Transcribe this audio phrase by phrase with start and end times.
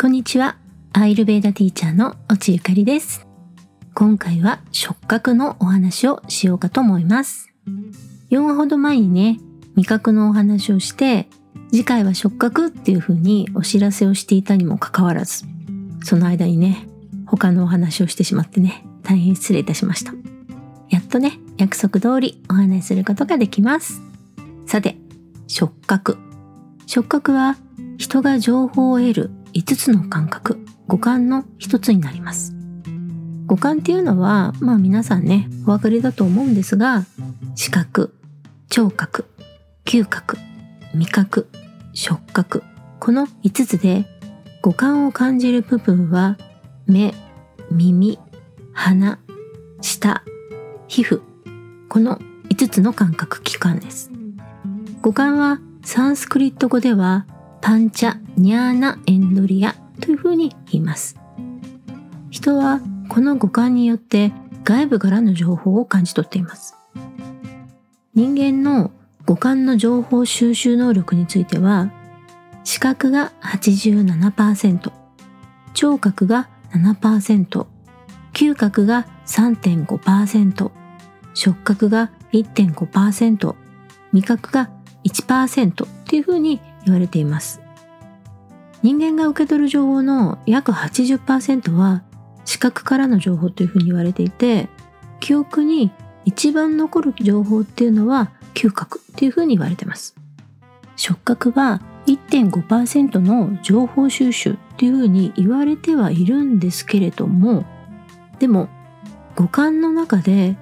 [0.00, 0.56] こんにちは。
[0.94, 3.26] アイルベーダティーチャーの落ゆかりです。
[3.92, 7.52] 今回は触覚のお話をしようかと思います。
[8.30, 9.38] 4話ほど前にね、
[9.76, 11.28] 味覚のお話をして、
[11.70, 15.44] 次回は触覚っていう風にお知らせをしていたにもかかわらず、
[16.02, 16.88] その間にね、
[17.26, 20.14] 他のお話をしてしまってね、大変失礼いたしました。
[20.88, 24.00] やっとね、約束通りお話しすることができます。
[24.64, 24.96] さて、
[25.46, 26.16] 触覚。
[26.86, 27.58] 触覚は
[27.98, 32.54] 人が情報を得る5つの感覚、五感の一つになります。
[33.46, 37.04] 五感っていうのは、まあ皆さんね、お分かりだと思うんですが、
[37.56, 38.14] 視覚、
[38.68, 39.26] 聴覚、
[39.84, 40.36] 嗅覚、
[40.94, 41.48] 味覚、
[41.92, 42.62] 触覚、
[43.00, 44.06] この5つで
[44.62, 46.38] 五感を感じる部分は
[46.86, 47.14] 目、
[47.70, 48.18] 耳、
[48.72, 49.18] 鼻、
[49.80, 50.22] 舌、
[50.86, 51.22] 皮膚、
[51.88, 52.18] この
[52.50, 54.10] 5つの感覚器官です。
[55.02, 57.26] 五感はサンスクリット語では
[57.60, 61.16] パンチャニャーナエンドリアというふうに言います。
[62.30, 64.32] 人はこの五感によって
[64.64, 66.74] 外部からの情報を感じ取っています。
[68.14, 68.92] 人間の
[69.26, 71.90] 五感の情報収集能力については、
[72.64, 74.90] 視覚が87%、
[75.74, 77.66] 聴覚が7%、
[78.32, 80.70] 嗅覚が3.5%、
[81.34, 83.54] 触覚が1.5%、
[84.12, 84.70] 味覚が
[85.04, 87.60] 1%っていうふうに言われています。
[88.82, 92.02] 人間が受け取る情報の約80%は
[92.44, 94.68] 視覚からの情報というふうに言われていて、
[95.20, 95.92] 記憶に
[96.24, 100.14] 一番残る情報っていうのは嗅覚っていうふうに言われてます。
[100.96, 107.64] 触覚は1.5%の情報収集っていうふうに言われてはいるんですけれども、
[108.38, 108.68] でも
[109.36, 110.56] 五感の中で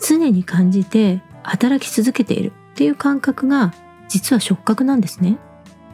[0.00, 3.74] 常に感じて働き続けているっていう感覚が
[4.08, 5.38] 実は触覚なんですね。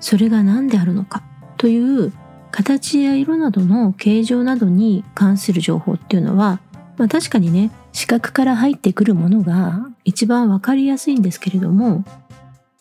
[0.00, 1.22] それが何であるのか
[1.62, 2.12] という
[2.50, 6.58] 形や色などの形状などに関する情報っていうのは、
[6.96, 12.04] まあ、確かにね視覚から入ってくるものが一番わかりやすいんですけれども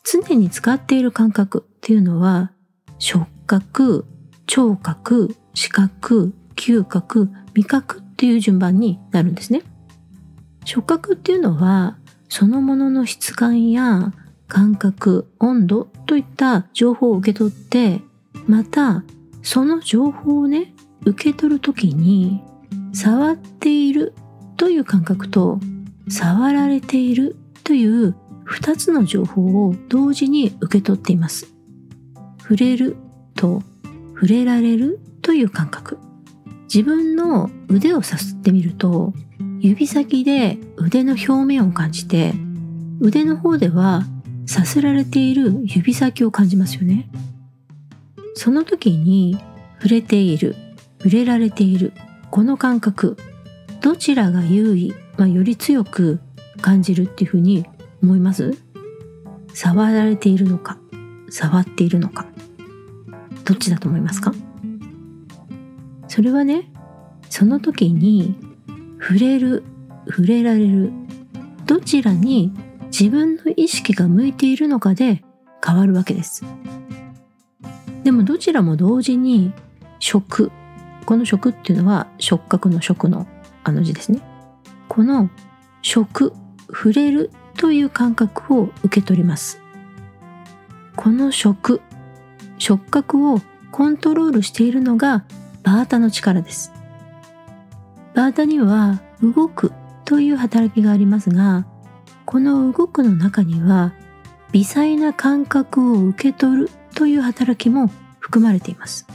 [0.03, 2.53] 常に使っている感覚っていうのは
[2.97, 4.07] 触覚
[4.47, 9.61] 聴覚視覚嗅覚味覚っていう順番になるんですね。
[10.66, 14.11] 触覚っていうのはそのものの質感や
[14.47, 18.01] 感覚、温度といった情報を受け取って、
[18.47, 19.03] また
[19.41, 20.74] その情報をね、
[21.06, 22.41] 受け取るときに
[22.94, 24.13] 触っている
[24.57, 25.59] という感覚と
[26.09, 28.16] 触られているという
[28.47, 31.47] 2つの情報を同時に受け取っています。
[32.41, 32.97] 触れる
[33.35, 33.63] と
[34.13, 35.97] 触れられるという感覚。
[36.74, 39.13] 自分の腕をさすってみると
[39.59, 42.34] 指先で腕の表面を感じて
[43.01, 44.03] 腕の方では
[44.46, 47.09] させられている指先を感じますよね。
[48.36, 49.38] その時に
[49.78, 50.56] 触れている、
[51.00, 51.94] 触れられている、
[52.30, 53.18] この感覚、
[53.81, 56.19] どちらが優位、まあ、より強く
[56.62, 57.66] 感じるっていうふうに
[58.02, 58.58] 思います？
[59.53, 60.78] 触られているのか、
[61.30, 62.25] 触っているのか、
[63.44, 64.34] どっちだと思いますか？
[66.08, 66.72] それはね、
[67.30, 68.36] その時に
[69.00, 69.63] 触れる、
[70.08, 70.92] 触れられる、
[71.66, 72.53] どちらに
[72.88, 75.24] 自分の意識が向いているのかで
[75.66, 76.44] 変わるわけです。
[78.03, 79.53] でもどちらも同時に
[80.00, 80.51] 食、
[81.06, 83.28] この食っていうのは触覚の食の
[83.63, 84.22] あの字ですね。
[84.88, 85.29] この
[85.81, 86.34] 食、
[86.67, 89.62] 触れるという感覚を受け取ります。
[90.95, 91.81] この食、
[92.57, 93.41] 触覚を
[93.72, 95.23] コントロールしているのが
[95.63, 96.72] バータの力です。
[98.13, 99.72] バータには動く
[100.06, 101.66] という働きがありますが、
[102.25, 103.94] この動くの中には
[104.51, 106.69] 微細な感覚を受け取る
[107.01, 107.89] という働きも
[108.19, 109.07] 含まれています。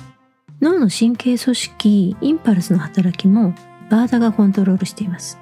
[0.60, 3.54] 脳の神経組織インパルスの働きも
[3.88, 5.38] バータがコントロールしています。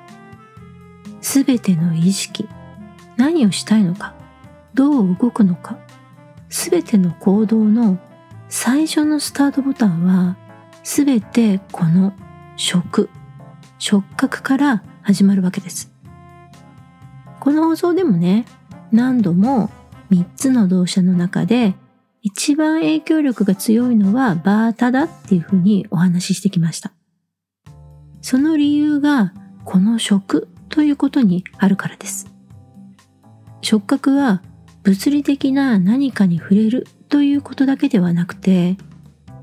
[1.23, 2.47] すべての意識
[3.17, 4.13] 何をしたいのか
[4.75, 5.79] どう動くのか
[6.51, 7.99] すべての行動の
[8.51, 10.37] 最初のスタートボタンは
[10.83, 12.13] すべてこの
[12.59, 13.09] 触
[13.79, 15.91] 触覚から始まるわけです。
[17.41, 18.45] この放送でもね、
[18.93, 19.71] 何度も
[20.11, 21.75] 3つの動詞の中で
[22.27, 26.91] 一番影響力が強いのはバータだっていうふうにお話ししてきました。
[28.23, 29.35] その理由が
[29.67, 32.33] この食ということにあるからです。
[33.61, 34.43] 触覚は
[34.85, 38.79] 物理的な何かに触れるということだけではなくて、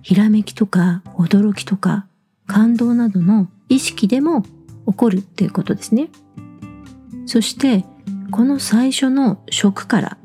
[0.01, 2.07] ひらめきとか驚きとか
[2.47, 6.09] 感動などの意識でも起こるっていうことですね。
[7.27, 7.85] そして
[8.31, 10.17] この最初の食から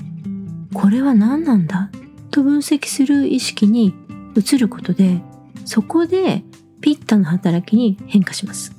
[0.73, 1.91] これは何なんだ
[2.37, 3.95] と分析する意識に
[4.37, 5.23] 移ることで
[5.65, 6.43] そこで
[6.83, 8.77] ピッタの働きに変化します。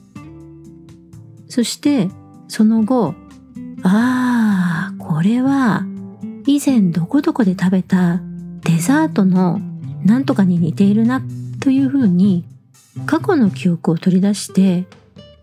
[1.50, 2.10] そして
[2.48, 3.16] その後
[3.82, 5.88] ああこれは
[6.46, 8.22] 以前どこどこで食べた
[8.62, 9.60] デザートの
[10.06, 11.24] なんとかに似ているな
[11.60, 12.46] というふうに
[13.08, 14.86] 過去の記憶を取り出して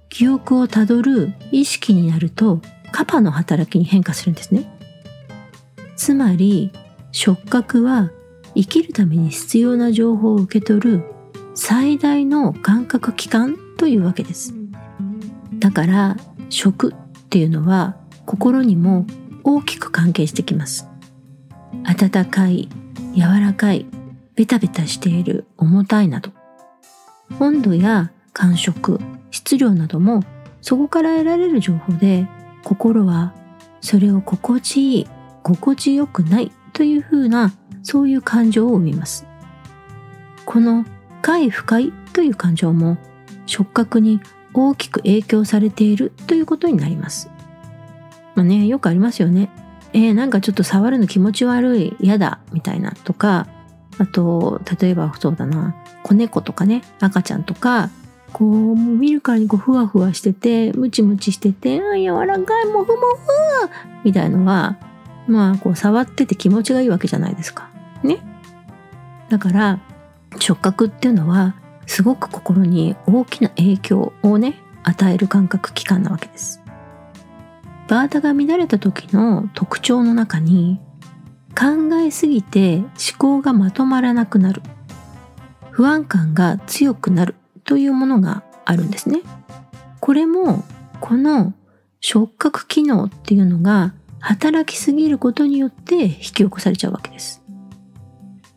[0.09, 2.61] 記憶をたどる意識になると
[2.93, 4.71] カパの働きに変化するんですね。
[5.97, 6.71] つまり
[7.15, 8.11] 触覚は
[8.57, 11.05] 生きるために必要な情報を受け取る
[11.55, 14.53] 最大の感覚器官というわけです。
[15.61, 16.17] だから
[16.49, 17.97] 食っていうのは
[18.27, 19.07] 心にも
[19.45, 20.89] 大きく関係してきます。
[21.85, 22.69] 温かい
[23.15, 23.87] 柔らかい
[24.35, 26.33] ベタベタしている重たいなど。
[27.39, 28.99] 温度や感触
[29.31, 30.25] 質量なども
[30.61, 32.27] そこから得られる情報で
[32.65, 33.35] 心は
[33.81, 35.07] それを心地いい
[35.45, 39.27] 心地よくないというふうなそういう感情を生みます。
[40.45, 40.85] この
[41.23, 42.99] 快不快という感情も
[43.47, 44.21] 触覚に
[44.53, 47.31] 大きく影響されているということになります。
[48.35, 49.49] まあねよくありますよね。
[49.95, 53.47] えー、なんかちょっと触るの気持ち悪い嫌だみたいなとか
[53.99, 57.91] あと例えばそうだな子猫とかね赤ちゃんとか
[58.33, 63.71] こうもう見るからにこうふわふわしててムチムチしててあ柔らかいもふもふ
[64.05, 64.77] みたいのは
[65.27, 67.71] まあこう触ってて気持ちがいいわけじゃないですか。
[68.03, 68.19] ね。
[69.29, 69.81] だから
[70.39, 71.55] 触覚っていうのは
[71.87, 76.61] すごく心に大きな影響をね与える感覚器官なわけです。
[77.89, 80.81] バータが乱れた時の特徴の中に
[81.59, 82.89] 考えすぎて思
[83.19, 84.63] 考がまとまらなくなる。
[85.71, 87.35] 不安感が強くなる。
[87.65, 89.23] というものがあるんですね。
[90.01, 90.65] これも
[91.01, 91.55] この
[92.01, 93.95] 触覚機能っていうのが
[94.25, 97.43] 働きすぎることによって引き起こされちゃうわけです。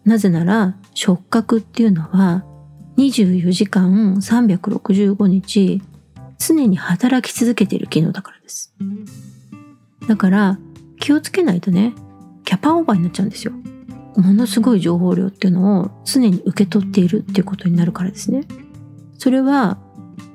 [0.05, 2.45] なぜなら触覚っていうのは
[2.97, 5.81] 24時間365日
[6.37, 8.73] 常に働き続けている機能だからです。
[10.07, 10.57] だから
[11.01, 11.93] 気をつけないとね
[12.45, 13.51] キャパオーバーになっちゃうんですよ。
[14.15, 18.45] ものすごい情報量っていうのを常に受け取っているっていうことになるからですね。
[19.17, 19.77] それは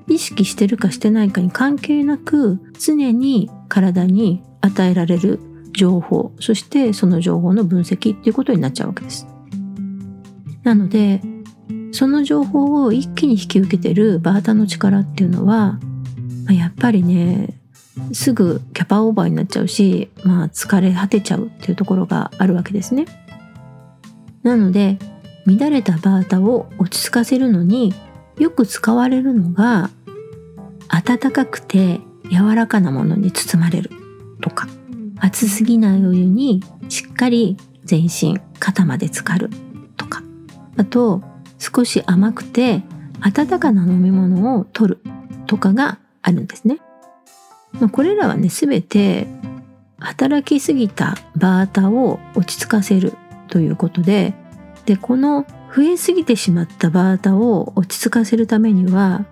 [0.09, 5.39] 意識してるかしてないかに関係なく常に体に与えられる
[5.73, 9.27] 情報そしてその情報の分析っていうことになっちゃうわけです
[10.63, 11.21] なので
[11.93, 15.79] その情報を一気に引き受けてるバータの力っていうのは
[16.49, 17.61] やっぱりね
[18.13, 23.05] すぐキャパオーバーになっちゃうし、まあ、疲れ果てちゃうっていうところがあるわけですね。
[24.43, 24.99] なので
[25.47, 27.95] 乱れたバータを落ち着かせるのに
[28.39, 29.91] よく使われるのが
[30.89, 32.01] 温かくて
[32.31, 33.91] 柔らかなものに包まれる
[34.43, 34.69] とか
[35.19, 39.49] 熱すぎないお湯にしっかり全身肩まで浸かる
[39.97, 40.23] とか
[40.77, 41.23] あと
[41.59, 42.83] 少し甘くて
[43.21, 45.01] 温かな飲み物を取る
[45.47, 46.79] とかがあるんですね。
[47.73, 49.27] まあ、これらはね全て
[49.99, 53.15] 働きすぎたバータを落ち着かせる
[53.49, 54.35] ということで
[54.85, 59.25] でこの増えすぎてしまったバータを落ち着かせるためには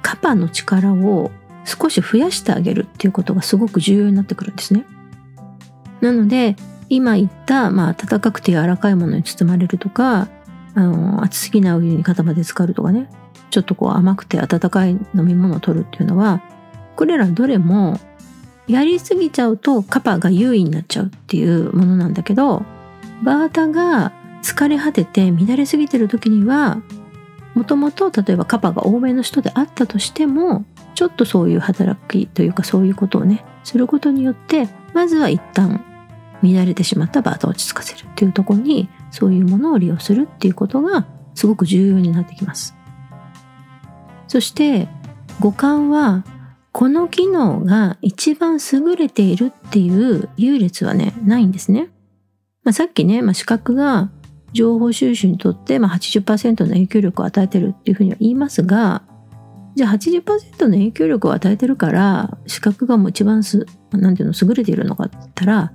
[0.00, 1.30] カパの力を
[1.68, 4.84] 少し増やしてあげるっていうことがすごく重要になってくるんですね。
[6.00, 6.56] なので
[6.88, 10.28] 今言った、まあ、温かくて柔らかいものに包まれるとか
[10.74, 13.10] あの熱すぎないお湯に肩まで浸かるとかね
[13.50, 16.42] ちょっとこう甘くて温かい飲み物を取るっていうのは
[16.96, 17.98] これらどれも
[18.68, 22.62] やりすぎちゃうとカパが優位になっちゃうっていうものなんだけど
[23.22, 26.80] バータが疲れ果てて乱れすぎてる時には
[27.54, 30.64] もともと例えばカパが多めの人であったとしても
[30.98, 35.84] ちょっとそういう働きというかそういうことをねすることによってまずは一旦
[36.42, 42.74] 乱れてしまったバータを落ち着かせるっていうとこにそういうものを利用するっていうことがすごく重要になってきます。
[44.26, 44.88] そして
[45.38, 46.24] 五感は
[46.72, 51.90] この機能が一番優れているっていう優劣はねないんですね。
[52.64, 54.10] まあ、さっきね、まあ、視覚が
[54.52, 59.02] 情報収集にとって、まあ80%、の影響力を与えてるっていうふうには言いますが
[59.74, 65.72] じゃあ80%の影響力を与えてるから視覚がもう一番すなんていうの優れているのかって言ったら、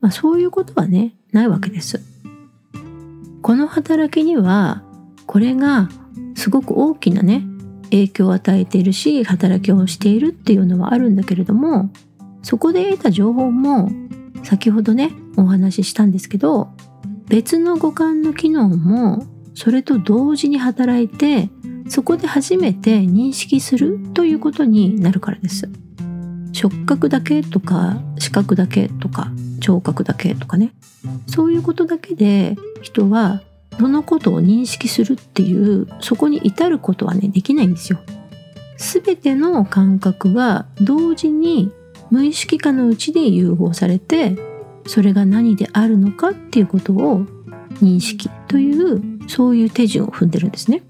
[0.00, 2.00] まあ、そういうことはねないわけです。
[3.42, 4.82] この働きには
[5.26, 5.88] これが
[6.34, 7.44] すごく大きなね
[7.90, 11.90] 影響を与えているし働きをしているっていうのはあるんだけれども
[12.42, 13.90] そこで得た情報も
[14.44, 16.70] 先ほどねお話ししたんですけど
[17.28, 21.50] 別の五感の機能もそれと同時に働いて
[21.88, 25.68] そこで初めて認識するということになるからです
[26.52, 30.72] 触覚だけとか視覚だけとか聴覚だけとかね
[31.26, 33.42] そういうことだけで人は
[33.78, 37.98] そのことを認識するっていうそこに至ることはねできないんですよ。
[38.76, 41.72] 全ての感覚が同時に
[42.10, 44.36] 無意識化のうちで融合されて
[44.86, 47.24] それが何であるのかっていうことを
[47.82, 50.82] 認識というそういう手順を踏んでるんですね。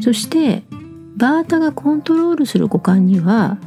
[0.00, 0.62] そして
[1.16, 3.58] バータがコントロールする五感には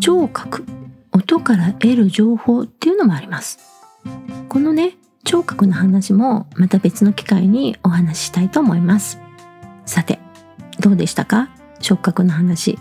[0.00, 0.64] 聴覚
[1.12, 3.58] 音から得る情報っていうのもあります。
[4.48, 9.18] このね聴覚の話もまた別の機会にお話ししたいと思います。
[9.84, 10.20] さて
[10.80, 11.50] どうでしたか？
[11.80, 12.78] 触覚の話。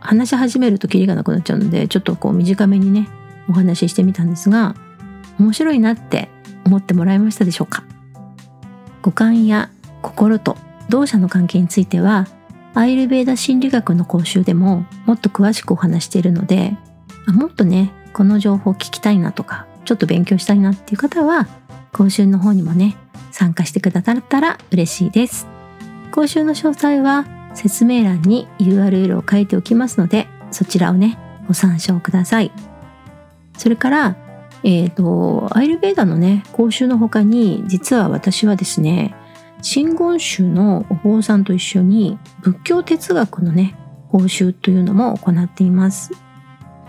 [0.00, 3.06] 話し始めるとキリがなくなっちゃうのでちょっとこう短めにね
[3.48, 4.74] お話ししてみたんですが
[5.38, 6.30] 面白いなって
[6.64, 7.84] 思ってもらえましたでしょうか？
[9.02, 10.56] 五感や心と
[10.90, 12.26] 同社の関係については
[12.74, 16.76] アイルベーダ心理学の講習でももっと詳しくお話しているので
[17.26, 21.48] もっとねこの情報を聞きたいなとかちょっと勉強したいなっていう方は
[21.92, 22.96] 講習の方にもね
[23.30, 25.46] 参加してくださったら嬉しいです。
[26.12, 32.52] 講習の詳細は説明欄に URL を書いておきますのでそちらをねご参照ください。
[33.56, 34.16] それから
[34.62, 39.14] えっ、ー、とアイルベーダのね講習の他に実は私はですね
[39.62, 43.76] 真言宗のお坊さんと一緒に仏教哲学のね
[44.08, 46.12] 講習というのも行っています。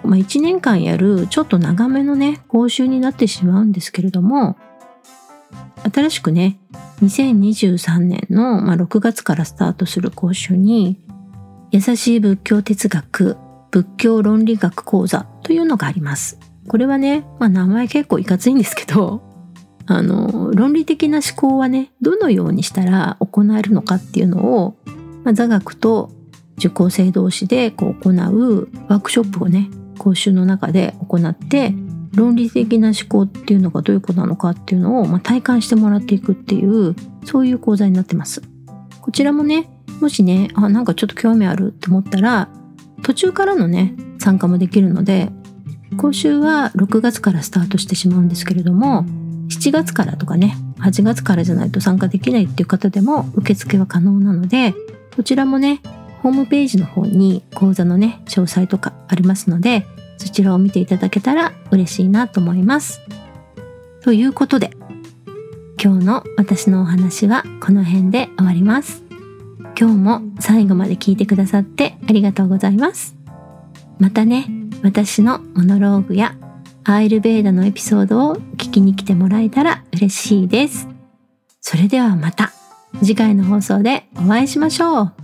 [0.04, 4.58] まあ、1年間やるちょっと長めのね講習になってしまうんですけれども
[5.94, 6.60] 新しくね
[7.04, 11.00] 2023年の、まあ、6月からスタートする講習に
[11.72, 13.38] 優しい仏教哲学
[13.70, 16.38] 仏教論理学講座というのがあります。
[16.68, 19.22] これはね、まあ、名前結構いかついんですけど
[19.98, 24.78] あの論理的な思考はねどのようにしたら行えるのかっていうのを、
[25.24, 26.12] まあ、座学と
[26.58, 31.74] 受講生同士でこう行うワークショップをね講習の中で行って
[32.14, 36.96] 論理的な思考っていうのがどういうことなのかっていうのを、まあ、体感してもらっていくっていう
[37.26, 38.42] そういう講座になってます。
[39.02, 39.70] こちらもね
[40.00, 42.50] もしねあなんかちょっと興味あるって思ったら
[43.04, 45.32] 途中からのね参加もできるので
[45.98, 49.06] 講習は6月からスタートしてしまうんですけれども
[49.52, 54.74] 7月からとかね8月からじゃないと参加できないっていう方でも受付は可能なので
[55.16, 55.82] こちらもね
[56.22, 59.86] ホームページの方に講座のね詳細とかありますので
[60.18, 63.02] そちらを見ていただけたら嬉しいなと思います。
[64.02, 64.72] ということで
[65.84, 69.04] 今日の私のお話はこの辺で終わります。
[69.80, 73.16] 今日も最後まで聞いてくださってありがとうございます。
[73.98, 74.46] またね、
[74.84, 76.36] 私のモノローグや
[76.84, 80.88] アイルベーダのエピソードを聞きに来てもらえたら嬉しいです。
[81.62, 82.52] それではまた
[83.00, 85.21] 次回の放送でお会いしましょう。